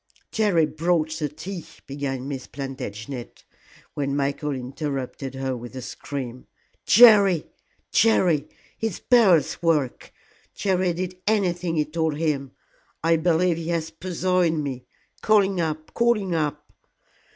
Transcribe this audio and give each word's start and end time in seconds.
"Jerry 0.31 0.65
brought 0.65 1.11
the 1.19 1.29
tea," 1.29 1.63
began 1.85 2.27
Miss 2.27 2.47
Plantagenet, 2.47 3.43
when 3.93 4.15
Michael 4.15 4.49
interrupted 4.55 5.35
her 5.35 5.55
with 5.55 5.75
a 5.75 5.81
scream. 5.83 6.47
"Jerry! 6.87 7.45
Jerry! 7.91 8.47
It's 8.79 8.99
Beryl's 8.99 9.61
work. 9.61 10.11
Jerry 10.55 10.91
did 10.93 11.19
anything 11.27 11.75
he 11.75 11.85
told 11.85 12.17
him. 12.17 12.49
I 13.03 13.15
believe 13.17 13.57
he 13.57 13.69
has 13.69 13.91
poisoned 13.91 14.63
me. 14.63 14.85
Call 15.21 15.43
him 15.43 15.59
up 15.59 15.93
call 15.93 16.17
him 16.17 16.33
up." 16.33 16.71